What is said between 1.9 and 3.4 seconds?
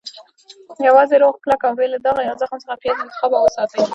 له داغه یا زخم څخه پیاز انتخاب